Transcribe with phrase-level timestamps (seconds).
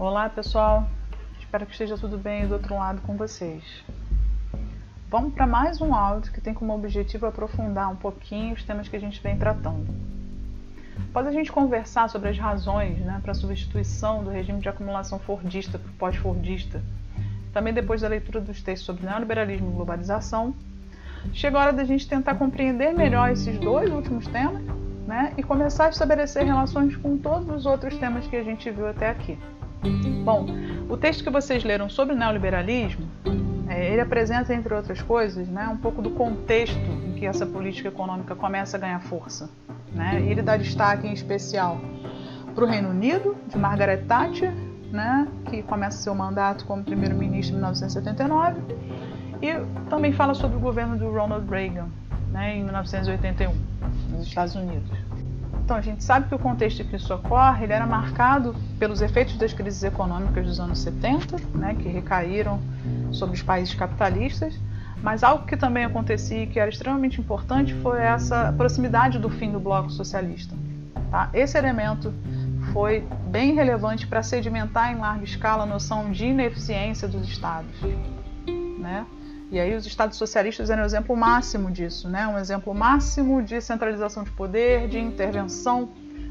[0.00, 0.88] Olá pessoal,
[1.38, 3.84] espero que esteja tudo bem do outro lado com vocês.
[5.10, 8.96] Vamos para mais um áudio que tem como objetivo aprofundar um pouquinho os temas que
[8.96, 9.94] a gente vem tratando.
[11.10, 15.18] Após a gente conversar sobre as razões né, para a substituição do regime de acumulação
[15.18, 16.80] fordista por pós-fordista,
[17.52, 20.54] também depois da leitura dos textos sobre neoliberalismo e globalização,
[21.34, 24.62] chega a hora da gente tentar compreender melhor esses dois últimos temas
[25.06, 28.88] né, e começar a estabelecer relações com todos os outros temas que a gente viu
[28.88, 29.38] até aqui.
[30.24, 30.46] Bom,
[30.88, 33.06] o texto que vocês leram sobre neoliberalismo,
[33.68, 37.88] é, ele apresenta, entre outras coisas, né, um pouco do contexto em que essa política
[37.88, 39.48] econômica começa a ganhar força.
[39.92, 40.22] Né?
[40.26, 41.80] Ele dá destaque em especial
[42.54, 44.52] para o Reino Unido, de Margaret Thatcher,
[44.90, 48.60] né, que começa seu mandato como primeiro-ministro em 1979,
[49.40, 49.54] e
[49.88, 51.88] também fala sobre o governo do Ronald Reagan,
[52.32, 53.54] né, em 1981,
[54.10, 54.90] nos Estados Unidos.
[55.70, 59.00] Então, a gente sabe que o contexto em que isso ocorre ele era marcado pelos
[59.00, 62.60] efeitos das crises econômicas dos anos 70, né, que recaíram
[63.12, 64.58] sobre os países capitalistas,
[65.00, 69.52] mas algo que também acontecia e que era extremamente importante foi essa proximidade do fim
[69.52, 70.56] do bloco socialista.
[71.08, 71.30] Tá?
[71.32, 72.12] Esse elemento
[72.72, 77.70] foi bem relevante para sedimentar em larga escala a noção de ineficiência dos estados.
[78.80, 79.06] Né?
[79.50, 82.26] E aí os estados socialistas eram o exemplo máximo disso, né?
[82.28, 85.88] um exemplo máximo de centralização de poder, de intervenção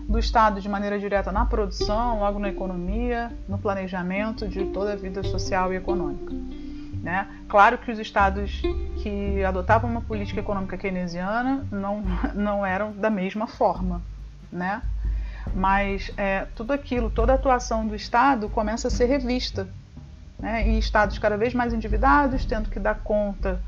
[0.07, 4.95] do Estado de maneira direta na produção, logo na economia, no planejamento de toda a
[4.95, 6.33] vida social e econômica.
[7.03, 7.27] Né?
[7.49, 8.61] Claro que os estados
[9.03, 12.01] que adotavam uma política econômica keynesiana não,
[12.33, 14.01] não eram da mesma forma,
[14.49, 14.81] né?
[15.53, 19.67] mas é, tudo aquilo, toda a atuação do Estado começa a ser revista
[20.39, 20.67] né?
[20.67, 23.61] e estados cada vez mais endividados, tendo que dar conta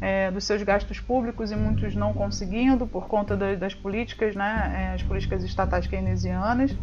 [0.00, 4.90] é, dos seus gastos públicos e muitos não conseguindo por conta das, das políticas, né?
[4.90, 6.76] É, as políticas estatais keynesianas,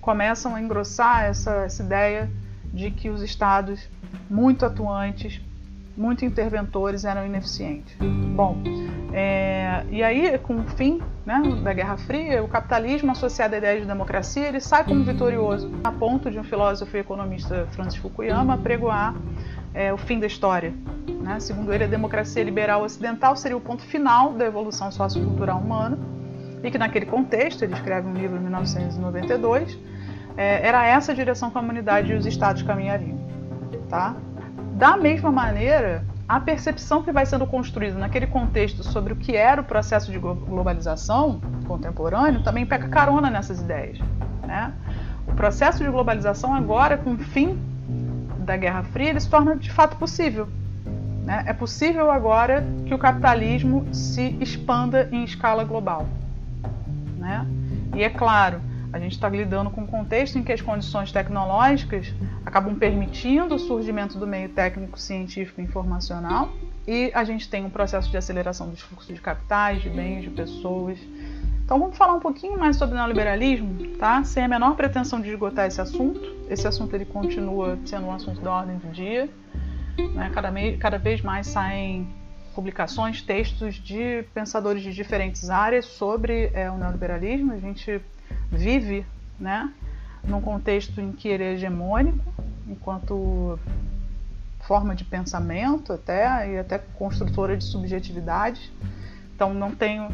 [0.00, 2.30] começam a engrossar essa, essa ideia
[2.72, 3.88] de que os estados
[4.28, 5.40] muito atuantes
[5.96, 7.94] muito interventores eram ineficientes.
[8.00, 8.56] Bom,
[9.12, 13.80] é, e aí, com o fim né, da Guerra Fria, o capitalismo associado à ideia
[13.80, 18.56] de democracia ele sai como vitorioso, a ponto de um filósofo e economista Francis Fukuyama
[18.56, 19.14] pregoar
[19.74, 20.72] é, o fim da história.
[21.22, 21.38] Né?
[21.40, 25.98] Segundo ele, a democracia liberal ocidental seria o ponto final da evolução sociocultural humana
[26.62, 29.78] e que naquele contexto, ele escreve um livro em 1992,
[30.36, 33.20] é, era essa a direção que a humanidade e os estados caminhariam.
[33.88, 34.16] Tá?
[34.82, 39.60] Da mesma maneira, a percepção que vai sendo construída naquele contexto sobre o que era
[39.60, 44.00] o processo de globalização contemporâneo também pega carona nessas ideias.
[44.44, 44.72] Né?
[45.28, 47.56] O processo de globalização, agora, com o fim
[48.38, 50.48] da Guerra Fria, ele se torna de fato possível.
[51.24, 51.44] Né?
[51.46, 56.08] É possível agora que o capitalismo se expanda em escala global.
[57.18, 57.46] Né?
[57.94, 58.60] E é claro,
[58.92, 62.12] a gente está lidando com um contexto em que as condições tecnológicas
[62.44, 66.52] acabam permitindo o surgimento do meio técnico, científico e informacional,
[66.86, 70.30] e a gente tem um processo de aceleração dos fluxos de capitais, de bens, de
[70.30, 70.98] pessoas.
[71.64, 74.22] Então vamos falar um pouquinho mais sobre neoliberalismo, tá?
[74.24, 76.20] Sem a menor pretensão de esgotar esse assunto.
[76.50, 79.30] Esse assunto ele continua sendo um assunto da ordem do dia.
[79.96, 80.30] Né?
[80.34, 82.06] Cada, cada vez mais saem
[82.54, 87.52] publicações, textos de pensadores de diferentes áreas sobre é, o neoliberalismo.
[87.52, 88.02] A gente
[88.52, 89.06] vive
[89.40, 89.72] né,
[90.22, 92.32] num contexto em que ele é hegemônico,
[92.68, 93.58] enquanto
[94.60, 98.72] forma de pensamento até e até construtora de subjetividade.
[99.34, 100.08] Então não tenho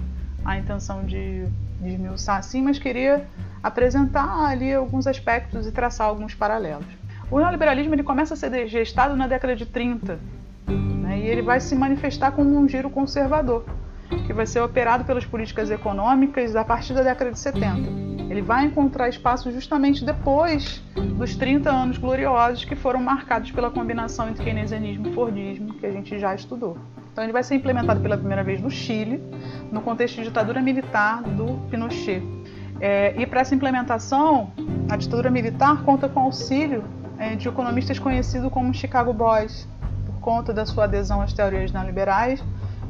[0.45, 1.47] a intenção de
[1.81, 3.27] desmiuçar assim, mas queria
[3.63, 6.87] apresentar ali alguns aspectos e traçar alguns paralelos.
[7.31, 10.19] O neoliberalismo ele começa a ser gestado na década de 30
[10.67, 13.65] né, e ele vai se manifestar como um giro conservador,
[14.27, 18.08] que vai ser operado pelas políticas econômicas a partir da década de 70.
[18.29, 20.83] Ele vai encontrar espaço justamente depois
[21.17, 25.91] dos 30 anos gloriosos que foram marcados pela combinação entre keynesianismo e fordismo, que a
[25.91, 26.77] gente já estudou.
[27.11, 29.21] Então ele vai ser implementado pela primeira vez no Chile,
[29.73, 32.23] no contexto de ditadura militar do Pinochet.
[32.81, 34.53] É, e para essa implementação,
[34.89, 36.85] a ditadura militar conta com auxílio
[37.19, 39.67] é, de economistas conhecidos como Chicago Boys,
[40.07, 42.45] por conta da sua adesão às teorias neoliberais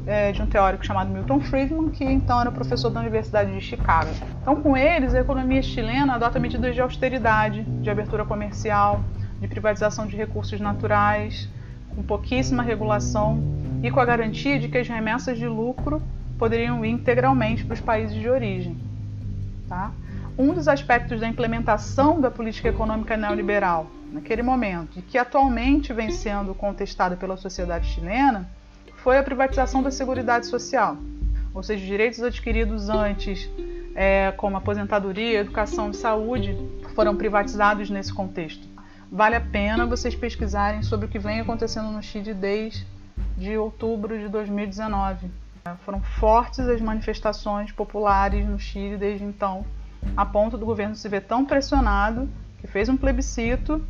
[0.05, 4.09] é, de um teórico chamado Milton Friedman, que então era professor da Universidade de Chicago.
[4.41, 9.03] Então, com eles, a economia chilena adota medidas de austeridade, de abertura comercial,
[9.39, 11.47] de privatização de recursos naturais,
[11.95, 13.41] com pouquíssima regulação
[13.81, 16.01] e com a garantia de que as remessas de lucro
[16.37, 18.77] poderiam ir integralmente para os países de origem.
[19.67, 19.91] Tá?
[20.37, 26.09] Um dos aspectos da implementação da política econômica neoliberal naquele momento, e que atualmente vem
[26.09, 28.49] sendo contestada pela sociedade chilena,
[29.03, 30.97] foi a privatização da Seguridade Social,
[31.53, 33.49] ou seja, direitos adquiridos antes,
[33.95, 36.57] é, como aposentadoria, educação e saúde,
[36.95, 38.67] foram privatizados nesse contexto.
[39.11, 42.85] vale a pena vocês pesquisarem sobre o que vem acontecendo no Chile desde
[43.37, 45.31] de outubro de 2019.
[45.83, 49.65] Foram fortes as manifestações populares no Chile desde então,
[50.15, 52.29] a ponto do governo se ver tão pressionado
[52.59, 53.83] que fez um plebiscito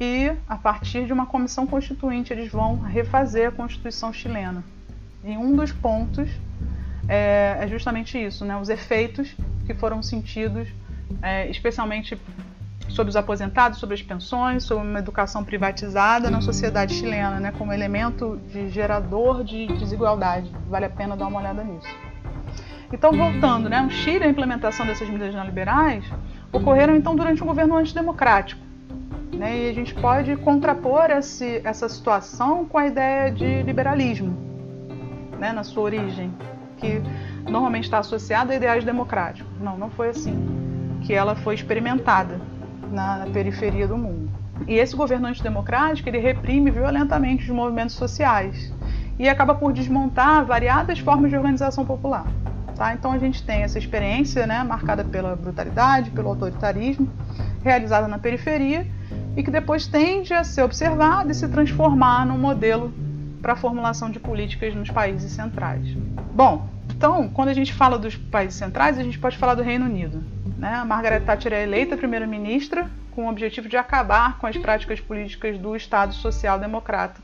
[0.00, 4.64] e, a partir de uma comissão constituinte, eles vão refazer a Constituição chilena.
[5.24, 6.28] E um dos pontos
[7.08, 9.34] é, é justamente isso, né, os efeitos
[9.66, 10.68] que foram sentidos,
[11.22, 12.18] é, especialmente
[12.88, 17.72] sobre os aposentados, sobre as pensões, sobre uma educação privatizada na sociedade chilena, né, como
[17.72, 20.50] elemento de gerador de desigualdade.
[20.68, 21.88] Vale a pena dar uma olhada nisso.
[22.92, 26.04] Então, voltando, né, o Chile, a implementação dessas medidas neoliberais
[26.52, 28.60] ocorreram então durante um governo antidemocrático.
[29.38, 34.36] Né, e a gente pode contrapor esse, essa situação com a ideia de liberalismo,
[35.38, 36.32] né, na sua origem,
[36.76, 37.02] que
[37.50, 39.50] normalmente está associada a ideais democráticos.
[39.60, 40.64] Não, não foi assim
[41.02, 42.40] que ela foi experimentada
[42.90, 44.30] na, periferia do mundo.
[44.66, 48.72] E esse governo antidemocrático ele reprime violentamente os movimentos sociais
[49.18, 52.26] e acaba por desmontar variadas formas de organização popular.
[52.74, 52.94] Tá?
[52.94, 57.08] Então a gente tem essa experiência né, marcada pela brutalidade, pelo autoritarismo,
[57.62, 58.86] realizada na periferia
[59.36, 62.92] e que depois tende a ser observada e se transformar num modelo
[63.42, 65.86] para a formulação de políticas nos países centrais.
[66.32, 69.84] Bom, então quando a gente fala dos países centrais, a gente pode falar do Reino
[69.84, 70.22] Unido.
[70.58, 70.72] Né?
[70.74, 75.58] A Margaret Thatcher é eleita primeira-ministra com o objetivo de acabar com as práticas políticas
[75.58, 77.20] do Estado Social Democrata,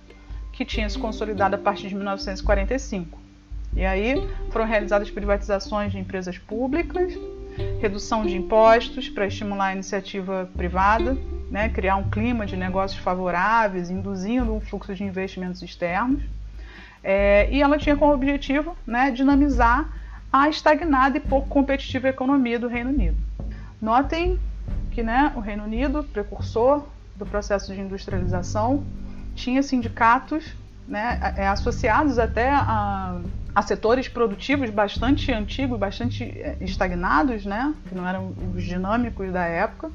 [0.52, 3.18] que tinha se consolidado a partir de 1945.
[3.74, 7.14] E aí foram realizadas privatizações de empresas públicas,
[7.80, 11.16] redução de impostos para estimular a iniciativa privada,
[11.50, 16.22] né, criar um clima de negócios favoráveis, induzindo um fluxo de investimentos externos.
[17.02, 19.88] É, e ela tinha como objetivo né, dinamizar
[20.32, 23.16] a estagnada e pouco competitiva economia do Reino Unido.
[23.80, 24.38] Notem
[24.92, 26.86] que né, o Reino Unido, precursor
[27.16, 28.84] do processo de industrialização,
[29.34, 30.54] tinha sindicatos
[30.86, 33.20] né, é, associados até a,
[33.54, 39.44] a, setores produtivos bastante antigos, bastante é, estagnados, né, que não eram os dinâmicos da
[39.44, 39.90] época.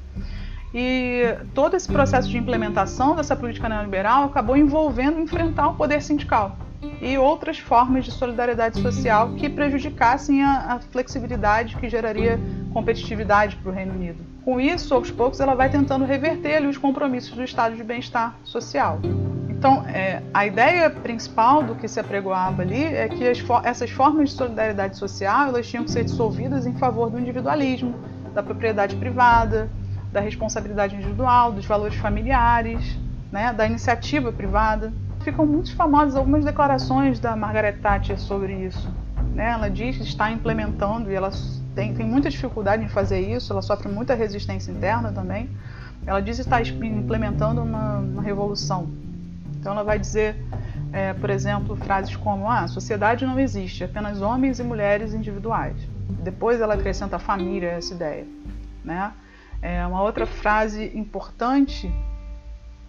[0.74, 6.56] E todo esse processo de implementação dessa política neoliberal acabou envolvendo enfrentar o poder sindical
[7.00, 12.38] e outras formas de solidariedade social que prejudicassem a, a flexibilidade que geraria
[12.72, 14.18] competitividade para o Reino Unido.
[14.44, 18.36] Com isso, aos poucos, ela vai tentando reverter ali, os compromissos do estado de bem-estar
[18.44, 19.00] social.
[19.48, 24.30] Então, é, a ideia principal do que se apregoava ali é que as, essas formas
[24.30, 27.94] de solidariedade social elas tinham que ser dissolvidas em favor do individualismo,
[28.34, 29.70] da propriedade privada,
[30.12, 32.98] da responsabilidade individual, dos valores familiares,
[33.30, 34.92] né, da iniciativa privada
[35.26, 38.88] ficam muito famosas algumas declarações da Margaret Thatcher sobre isso.
[39.34, 39.50] Né?
[39.50, 41.32] Ela diz que está implementando e ela
[41.74, 45.50] tem, tem muita dificuldade em fazer isso, ela sofre muita resistência interna também.
[46.06, 48.88] Ela diz que está implementando uma, uma revolução.
[49.58, 50.36] Então ela vai dizer,
[50.92, 55.76] é, por exemplo, frases como: ah, a sociedade não existe, apenas homens e mulheres individuais.
[56.22, 58.24] Depois ela acrescenta a família essa ideia.
[58.84, 59.12] Né?
[59.60, 61.90] É, uma outra frase importante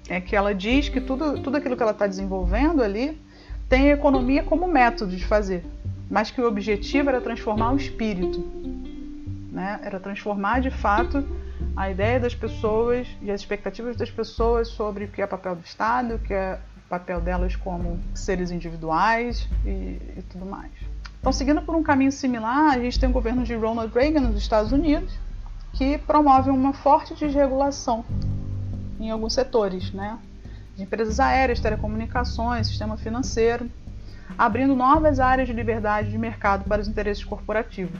[0.09, 3.19] é que ela diz que tudo, tudo aquilo que ela está desenvolvendo ali
[3.67, 5.65] tem a economia como método de fazer,
[6.09, 8.39] mas que o objetivo era transformar o espírito,
[9.51, 9.79] né?
[9.83, 11.25] era transformar de fato
[11.75, 15.65] a ideia das pessoas e as expectativas das pessoas sobre o que é papel do
[15.65, 16.59] Estado, o que é
[16.89, 20.71] papel delas como seres individuais e, e tudo mais.
[21.19, 24.37] Então, seguindo por um caminho similar, a gente tem o governo de Ronald Reagan nos
[24.37, 25.13] Estados Unidos,
[25.73, 28.03] que promove uma forte desregulação
[28.99, 30.17] em alguns setores, né?
[30.75, 33.69] De empresas aéreas, telecomunicações, sistema financeiro,
[34.37, 37.99] abrindo novas áreas de liberdade de mercado para os interesses corporativos.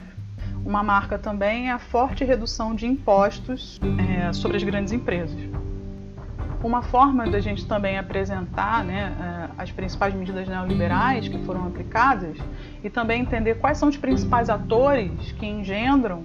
[0.64, 5.38] Uma marca também é a forte redução de impostos é, sobre as grandes empresas.
[6.62, 9.14] Uma forma da gente também apresentar né,
[9.56, 12.36] é, as principais medidas neoliberais que foram aplicadas
[12.82, 16.24] e também entender quais são os principais atores que engendram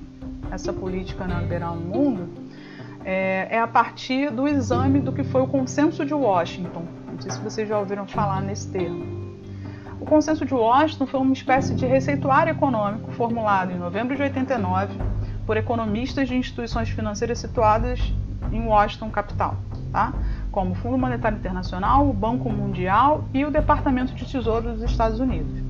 [0.54, 2.30] essa política neoliberal no mundo
[3.04, 6.86] é, é a partir do exame do que foi o Consenso de Washington.
[7.12, 9.24] Não sei se vocês já ouviram falar nesse termo.
[10.00, 14.98] O Consenso de Washington foi uma espécie de receituário econômico formulado em novembro de 89
[15.46, 18.14] por economistas de instituições financeiras situadas
[18.52, 19.56] em Washington, capital,
[19.92, 20.14] tá?
[20.52, 25.20] como o Fundo Monetário Internacional, o Banco Mundial e o Departamento de Tesouro dos Estados
[25.20, 25.63] Unidos.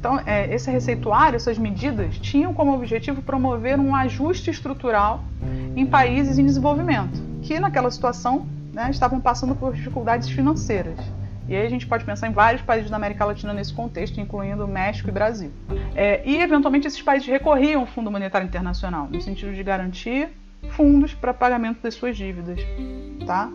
[0.00, 5.22] Então, é, esse receituário, essas medidas, tinham como objetivo promover um ajuste estrutural
[5.76, 10.98] em países em desenvolvimento, que naquela situação né, estavam passando por dificuldades financeiras.
[11.46, 14.66] E aí a gente pode pensar em vários países da América Latina nesse contexto, incluindo
[14.66, 15.50] México e Brasil.
[15.94, 20.30] É, e, eventualmente, esses países recorriam ao Fundo Monetário Internacional, no sentido de garantir
[20.70, 22.58] fundos para pagamento das suas dívidas,
[23.26, 23.50] tá?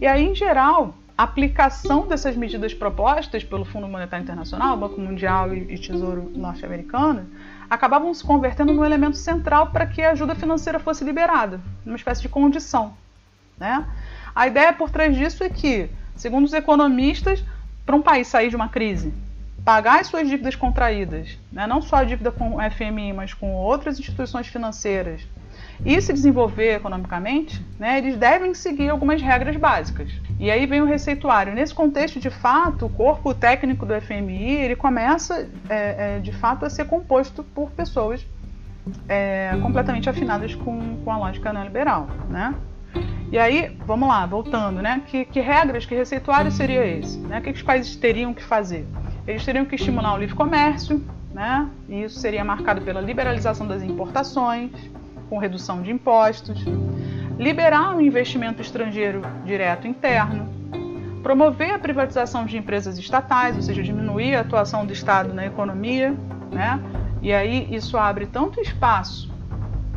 [0.00, 5.78] E aí, em geral, aplicação dessas medidas propostas pelo Fundo Monetário Internacional, Banco Mundial e
[5.78, 7.26] Tesouro Norte-Americano
[7.70, 12.22] acabavam se convertendo num elemento central para que a ajuda financeira fosse liberada, uma espécie
[12.22, 12.94] de condição.
[13.58, 13.84] Né?
[14.34, 17.42] A ideia por trás disso é que, segundo os economistas,
[17.84, 19.12] para um país sair de uma crise,
[19.66, 21.66] pagar as suas dívidas contraídas, né?
[21.66, 25.26] não só a dívida com o FMI, mas com outras instituições financeiras,
[25.84, 30.08] e se desenvolver economicamente, né, eles devem seguir algumas regras básicas.
[30.38, 31.52] E aí vem o receituário.
[31.52, 36.64] Nesse contexto, de fato, o corpo técnico do FMI ele começa, é, é, de fato,
[36.64, 38.24] a ser composto por pessoas
[39.08, 42.54] é, completamente afinadas com, com a lógica neoliberal, né?
[43.30, 45.02] E aí, vamos lá, voltando, né?
[45.06, 47.18] Que, que regras, que receituário seria esse?
[47.18, 47.40] Né?
[47.40, 48.86] O que, que os países teriam que fazer?
[49.26, 51.04] Eles teriam que estimular o livre comércio,
[51.34, 51.68] né?
[51.88, 54.70] E isso seria marcado pela liberalização das importações,
[55.28, 56.64] com redução de impostos,
[57.38, 60.48] liberar o investimento estrangeiro direto interno,
[61.22, 66.14] promover a privatização de empresas estatais, ou seja, diminuir a atuação do Estado na economia,
[66.52, 66.80] né?
[67.20, 69.28] E aí isso abre tanto espaço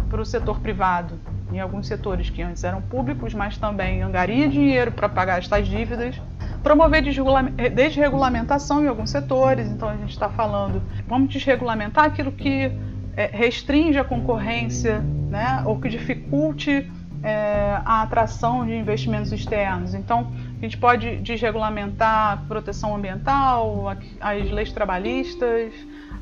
[0.09, 1.19] para o setor privado
[1.53, 6.19] em alguns setores que antes eram públicos, mas também angaria dinheiro para pagar estas dívidas,
[6.63, 12.71] promover desregulamentação em alguns setores, então a gente está falando, vamos desregulamentar aquilo que
[13.15, 14.99] é, restringe a concorrência,
[15.29, 16.89] né, ou que dificulte
[17.21, 19.93] é, a atração de investimentos externos.
[19.93, 25.73] Então, a gente pode desregulamentar a proteção ambiental, as leis trabalhistas,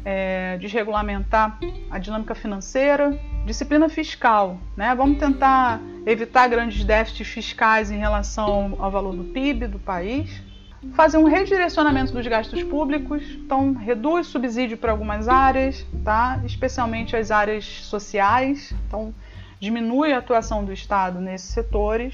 [0.04, 3.18] é, desregulamentar a dinâmica financeira,
[3.48, 4.60] disciplina fiscal.
[4.76, 4.94] Né?
[4.94, 10.46] Vamos tentar evitar grandes déficits fiscais em relação ao valor do PIB do país
[10.94, 16.40] fazer um redirecionamento dos gastos públicos, então reduz subsídio para algumas áreas, tá?
[16.46, 19.14] especialmente as áreas sociais, então
[19.60, 22.14] diminui a atuação do Estado nesses setores,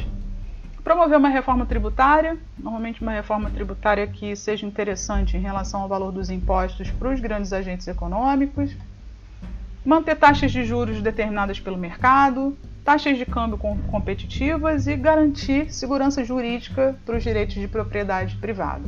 [0.83, 6.11] promover uma reforma tributária, normalmente uma reforma tributária que seja interessante em relação ao valor
[6.11, 8.75] dos impostos para os grandes agentes econômicos,
[9.85, 16.95] manter taxas de juros determinadas pelo mercado, taxas de câmbio competitivas e garantir segurança jurídica
[17.05, 18.83] para os direitos de propriedade privada.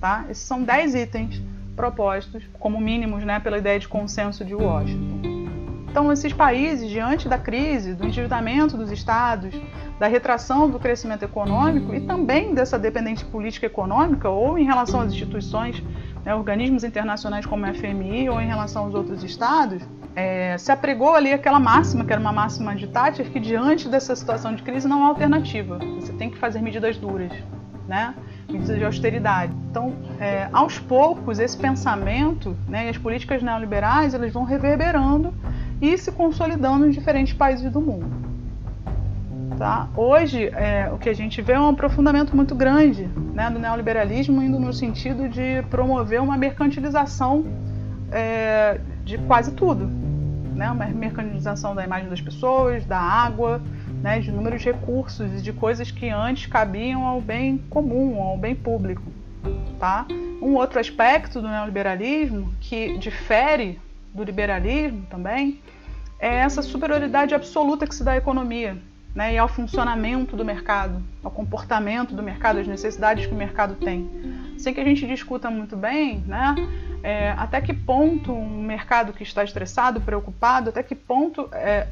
[0.00, 0.24] Tá?
[0.28, 1.42] Esses são 10 itens
[1.76, 5.32] propostos como mínimos né, pela ideia de consenso de Washington.
[5.90, 9.54] Então, esses países, diante da crise, do endividamento dos estados,
[9.98, 15.12] da retração do crescimento econômico e também dessa dependência política econômica, ou em relação às
[15.12, 15.82] instituições,
[16.24, 19.82] né, organismos internacionais como a FMI, ou em relação aos outros estados,
[20.14, 24.14] é, se apregou ali aquela máxima, que era uma máxima de Thatcher, que diante dessa
[24.14, 25.78] situação de crise não há alternativa.
[26.00, 27.32] Você tem que fazer medidas duras,
[27.88, 28.14] né?
[28.50, 29.52] medidas de austeridade.
[29.70, 35.32] Então, é, aos poucos, esse pensamento né, e as políticas neoliberais elas vão reverberando
[35.80, 38.22] e se consolidando em diferentes países do mundo.
[39.56, 39.88] Tá?
[39.96, 44.42] Hoje, é, o que a gente vê é um aprofundamento muito grande né, do neoliberalismo,
[44.42, 47.44] indo no sentido de promover uma mercantilização
[48.10, 50.01] é, de quase tudo
[50.62, 53.60] né, uma mercantilização da imagem das pessoas, da água,
[54.00, 58.54] né, de inúmeros recursos e de coisas que antes cabiam ao bem comum, ao bem
[58.54, 59.02] público.
[59.80, 60.06] Tá?
[60.40, 63.80] Um outro aspecto do neoliberalismo que difere
[64.14, 65.60] do liberalismo também
[66.20, 68.78] é essa superioridade absoluta que se dá à economia
[69.14, 73.74] né, e ao funcionamento do mercado, ao comportamento do mercado, às necessidades que o mercado
[73.74, 74.10] tem.
[74.58, 76.54] Sem que a gente discuta muito bem, né,
[77.02, 81.88] é, até que ponto um mercado que está estressado, preocupado, até que ponto é,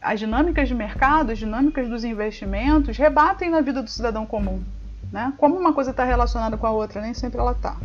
[0.00, 4.62] as dinâmicas de mercado, as dinâmicas dos investimentos rebatem na vida do cidadão comum.
[5.10, 5.32] Né?
[5.38, 7.76] Como uma coisa está relacionada com a outra, nem sempre ela está.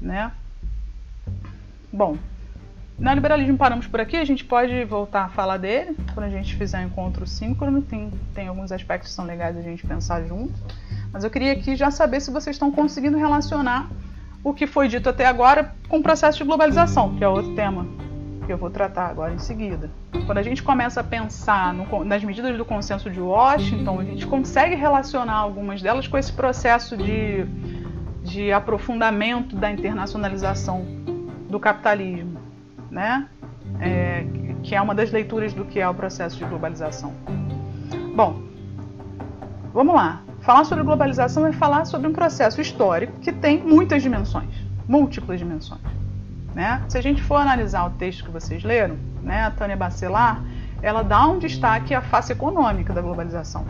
[0.00, 0.32] Né?
[1.92, 2.16] Bom,
[3.02, 6.54] no liberalismo paramos por aqui, a gente pode voltar a falar dele quando a gente
[6.54, 10.52] fizer um encontro síncrono, tem, tem alguns aspectos que são legais a gente pensar junto.
[11.12, 13.90] Mas eu queria aqui já saber se vocês estão conseguindo relacionar
[14.44, 17.86] o que foi dito até agora com o processo de globalização, que é outro tema
[18.46, 19.90] que eu vou tratar agora em seguida.
[20.24, 24.26] Quando a gente começa a pensar no, nas medidas do consenso de Washington, a gente
[24.26, 27.44] consegue relacionar algumas delas com esse processo de,
[28.22, 30.84] de aprofundamento da internacionalização
[31.48, 32.41] do capitalismo,
[32.92, 33.26] né?
[33.80, 34.24] É,
[34.62, 37.12] que é uma das leituras do que é o processo de globalização.
[38.14, 38.42] Bom,
[39.72, 40.22] vamos lá.
[40.42, 44.54] Falar sobre globalização é falar sobre um processo histórico que tem muitas dimensões,
[44.86, 45.80] múltiplas dimensões.
[46.54, 46.82] Né?
[46.88, 50.44] Se a gente for analisar o texto que vocês leram, né, a Tânia Bacelar,
[50.82, 53.64] ela dá um destaque à face econômica da globalização.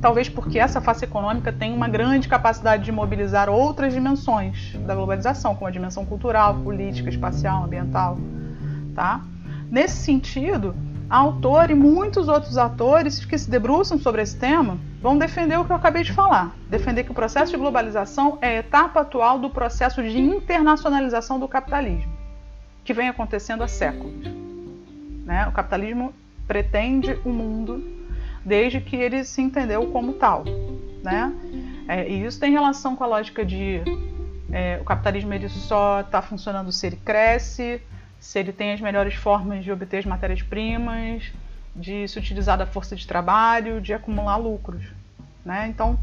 [0.00, 5.54] Talvez porque essa face econômica tem uma grande capacidade de mobilizar outras dimensões da globalização,
[5.54, 8.16] como a dimensão cultural, política, espacial, ambiental.
[8.94, 9.20] Tá?
[9.70, 10.74] Nesse sentido,
[11.08, 15.66] a autor e muitos outros atores que se debruçam sobre esse tema vão defender o
[15.66, 19.38] que eu acabei de falar, defender que o processo de globalização é a etapa atual
[19.38, 22.12] do processo de internacionalização do capitalismo,
[22.84, 24.14] que vem acontecendo há séculos.
[25.26, 25.46] Né?
[25.46, 26.14] O capitalismo
[26.46, 27.99] pretende o um mundo
[28.44, 30.44] desde que ele se entendeu como tal.
[31.02, 31.32] Né?
[31.88, 33.82] É, e isso tem relação com a lógica de
[34.52, 37.80] é, o capitalismo ele só está funcionando se ele cresce,
[38.18, 41.32] se ele tem as melhores formas de obter as matérias-primas,
[41.74, 44.84] de se utilizar da força de trabalho, de acumular lucros.
[45.44, 45.68] Né?
[45.68, 45.98] Então,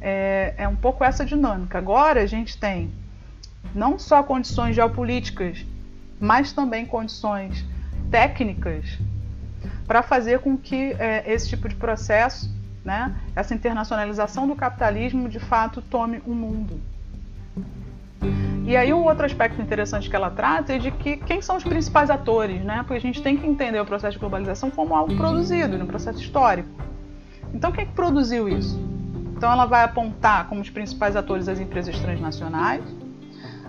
[0.00, 1.78] é, é um pouco essa dinâmica.
[1.78, 2.92] Agora a gente tem
[3.74, 5.64] não só condições geopolíticas,
[6.20, 7.64] mas também condições
[8.10, 8.98] técnicas
[9.92, 12.50] para fazer com que é, esse tipo de processo,
[12.82, 16.80] né, essa internacionalização do capitalismo, de fato tome o um mundo.
[18.64, 21.64] E aí um outro aspecto interessante que ela trata é de que quem são os
[21.64, 22.78] principais atores, né?
[22.78, 26.22] Porque a gente tem que entender o processo de globalização como algo produzido, um processo
[26.22, 26.70] histórico.
[27.52, 28.80] Então quem é que produziu isso?
[29.36, 32.82] Então ela vai apontar como os principais atores as empresas transnacionais,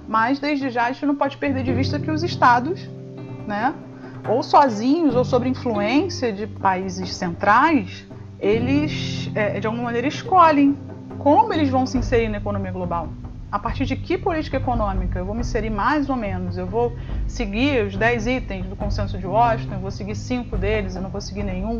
[0.08, 2.88] mas desde já a gente não pode perder de vista que os estados,
[3.46, 3.74] né,
[4.27, 8.06] ou sozinhos ou sob influência de países centrais,
[8.39, 10.77] eles é, de alguma maneira escolhem
[11.20, 13.10] como eles vão se inserir na economia global
[13.53, 16.58] a partir de que política econômica eu vou me inserir mais ou menos?
[16.58, 16.92] Eu vou
[17.27, 21.12] seguir os 10 itens do consenso de Washington, eu vou seguir cinco deles, eu não
[21.12, 21.80] vou seguir nenhum?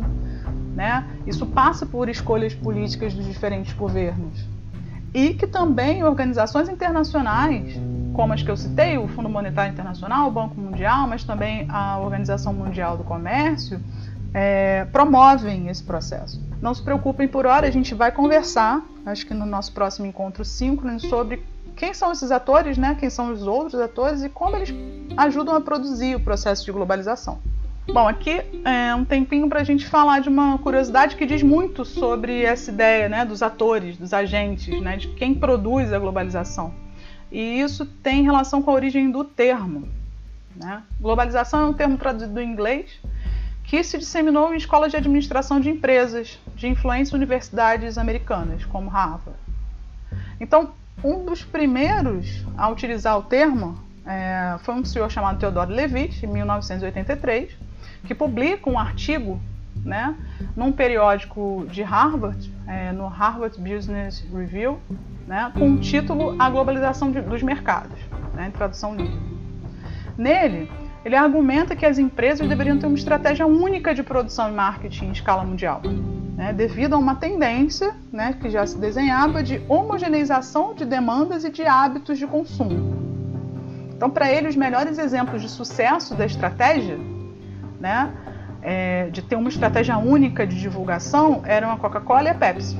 [0.72, 1.04] Né?
[1.26, 4.46] Isso passa por escolhas políticas dos diferentes governos.
[5.12, 7.76] E que também organizações internacionais,
[8.14, 11.98] como as que eu citei, o Fundo Monetário Internacional, o Banco Mundial, mas também a
[11.98, 13.80] Organização Mundial do Comércio,
[14.32, 16.40] é, promovem esse processo.
[16.62, 20.44] Não se preocupem por hora, a gente vai conversar, acho que no nosso próximo encontro
[20.44, 21.42] síncrono, sobre
[21.76, 22.96] quem são esses atores, né?
[22.98, 24.72] quem são os outros atores e como eles
[25.16, 27.40] ajudam a produzir o processo de globalização.
[27.92, 31.84] Bom, aqui é um tempinho para a gente falar de uma curiosidade que diz muito
[31.84, 36.83] sobre essa ideia né, dos atores, dos agentes, né, de quem produz a globalização.
[37.34, 39.88] E isso tem relação com a origem do termo.
[40.54, 40.84] Né?
[41.00, 42.92] Globalização é um termo traduzido do inglês
[43.64, 49.36] que se disseminou em escolas de administração de empresas de influência universidades americanas, como Harvard.
[50.38, 56.24] Então, um dos primeiros a utilizar o termo é, foi um senhor chamado Theodore Levitt,
[56.24, 57.50] em 1983,
[58.06, 59.40] que publica um artigo
[59.84, 60.14] né,
[60.56, 64.78] num periódico de Harvard, é, no Harvard Business Review,
[65.26, 67.98] né, com o título A Globalização de, dos Mercados,
[68.34, 69.20] né, em tradução livre.
[70.16, 70.70] Nele,
[71.04, 75.12] ele argumenta que as empresas deveriam ter uma estratégia única de produção e marketing em
[75.12, 75.82] escala mundial,
[76.34, 81.50] né, devido a uma tendência né, que já se desenhava de homogeneização de demandas e
[81.50, 83.04] de hábitos de consumo.
[83.94, 86.98] Então, para ele, os melhores exemplos de sucesso da estratégia,
[87.78, 88.12] né,
[88.64, 92.76] é, de ter uma estratégia única de divulgação, eram a Coca-Cola e a Pepsi.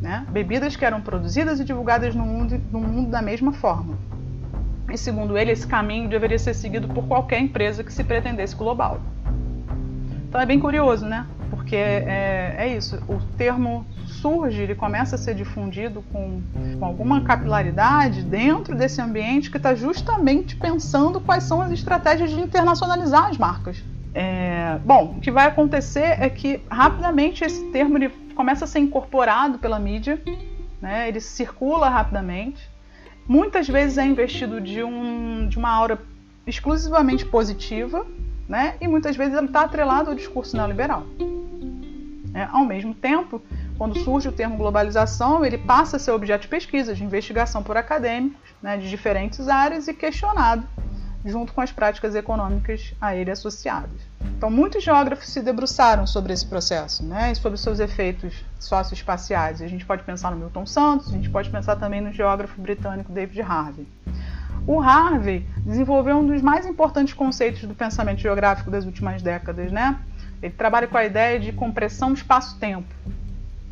[0.00, 3.96] Né, bebidas que eram produzidas e divulgadas no mundo, no mundo da mesma forma.
[4.90, 9.00] E segundo ele, esse caminho deveria ser seguido por qualquer empresa que se pretendesse global.
[10.28, 11.26] Então é bem curioso, né?
[11.66, 16.40] porque é, é, isso, o termo surge, ele começa a ser difundido com,
[16.78, 22.40] com alguma capilaridade dentro desse ambiente que está justamente pensando quais são as estratégias de
[22.40, 23.82] internacionalizar as marcas.
[24.18, 28.78] É, bom, o que vai acontecer é que rapidamente esse termo ele começa a ser
[28.78, 30.18] incorporado pela mídia,
[30.80, 31.06] né?
[31.06, 32.66] ele circula rapidamente,
[33.28, 36.00] muitas vezes é investido de, um, de uma aura
[36.46, 38.06] exclusivamente positiva,
[38.48, 38.76] né?
[38.80, 41.04] e muitas vezes está atrelado ao discurso neoliberal.
[42.32, 43.42] É, ao mesmo tempo,
[43.76, 47.76] quando surge o termo globalização, ele passa a ser objeto de pesquisa, de investigação por
[47.76, 50.66] acadêmicos né, de diferentes áreas e questionado
[51.24, 54.00] junto com as práticas econômicas a ele associadas.
[54.36, 59.62] Então, muitos geógrafos se debruçaram sobre esse processo né, sobre seus efeitos socioespaciais.
[59.62, 63.12] A gente pode pensar no Milton Santos, a gente pode pensar também no geógrafo britânico
[63.12, 63.86] David Harvey.
[64.66, 69.98] O Harvey desenvolveu um dos mais importantes conceitos do pensamento geográfico das últimas décadas, né?
[70.42, 72.92] Ele trabalha com a ideia de compressão espaço-tempo.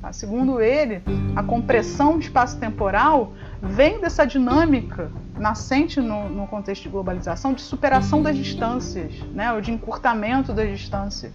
[0.01, 0.13] Tá?
[0.13, 1.03] Segundo ele,
[1.35, 8.37] a compressão espaço-temporal vem dessa dinâmica nascente no, no, contexto de globalização de superação das
[8.37, 11.33] distâncias, né, ou de encurtamento das distâncias,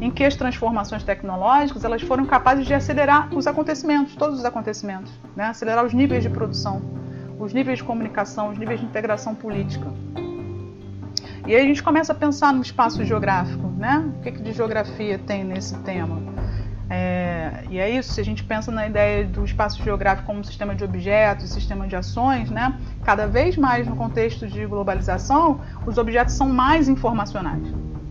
[0.00, 5.12] em que as transformações tecnológicas elas foram capazes de acelerar os acontecimentos, todos os acontecimentos,
[5.36, 6.82] né, acelerar os níveis de produção,
[7.38, 9.86] os níveis de comunicação, os níveis de integração política.
[11.46, 13.98] E aí a gente começa a pensar no espaço geográfico, né?
[14.16, 16.22] O que, que de geografia tem nesse tema?
[16.94, 20.74] É, e é isso, se a gente pensa na ideia do espaço geográfico como sistema
[20.74, 22.78] de objetos, sistema de ações, né?
[23.02, 27.62] cada vez mais no contexto de globalização, os objetos são mais informacionais.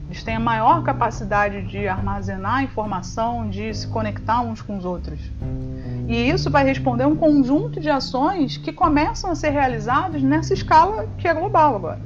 [0.07, 5.19] Eles têm a maior capacidade de armazenar informação, de se conectar uns com os outros.
[6.07, 10.55] E isso vai responder a um conjunto de ações que começam a ser realizadas nessa
[10.55, 12.01] escala que é global agora,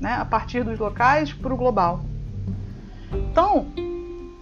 [0.00, 0.14] né?
[0.14, 2.00] a partir dos locais para o global.
[3.12, 3.66] Então,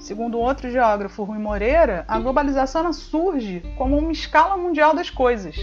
[0.02, 5.56] segundo outro geógrafo, Rui Moreira, a globalização surge como uma escala mundial das coisas,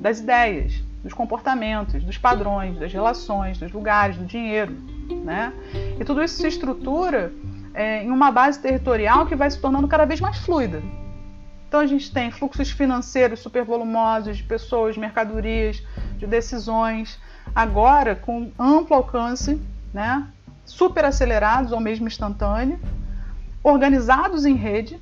[0.00, 4.72] das ideias, dos comportamentos, dos padrões, das relações, dos lugares, do dinheiro.
[5.24, 5.52] Né?
[5.98, 7.32] E tudo isso se estrutura
[7.74, 10.80] é, em uma base territorial que vai se tornando cada vez mais fluida.
[11.66, 15.82] Então a gente tem fluxos financeiros supervolumosos de pessoas, mercadorias,
[16.18, 17.18] de decisões,
[17.52, 19.60] agora com amplo alcance,
[19.92, 20.24] né?
[20.64, 22.78] super acelerados ou mesmo instantâneo,
[23.64, 25.00] organizados em rede.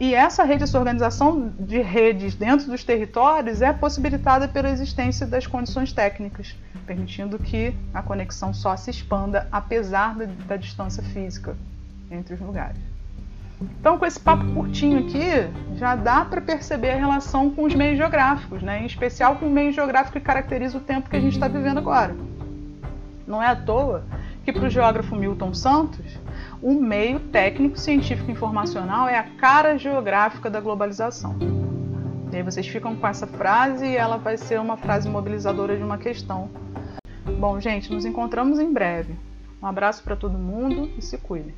[0.00, 5.46] E essa rede, essa organização de redes dentro dos territórios é possibilitada pela existência das
[5.46, 11.56] condições técnicas, permitindo que a conexão só se expanda apesar da, da distância física
[12.10, 12.80] entre os lugares.
[13.60, 17.96] Então, com esse papo curtinho aqui, já dá para perceber a relação com os meios
[17.96, 18.82] geográficos, né?
[18.82, 21.78] em especial com o meio geográfico que caracteriza o tempo que a gente está vivendo
[21.78, 22.14] agora.
[23.26, 24.04] Não é à toa
[24.44, 26.04] que, para o geógrafo Milton Santos,
[26.62, 31.36] o meio técnico, científico e informacional é a cara geográfica da globalização.
[32.32, 35.82] E aí vocês ficam com essa frase e ela vai ser uma frase mobilizadora de
[35.82, 36.48] uma questão.
[37.38, 39.14] Bom, gente, nos encontramos em breve.
[39.60, 41.52] Um abraço para todo mundo e se you.